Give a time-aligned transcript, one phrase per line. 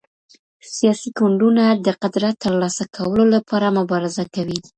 [0.75, 4.59] سياسي ګوندونه د قدرت تر لاسه کولو لپاره مبارزه کوي.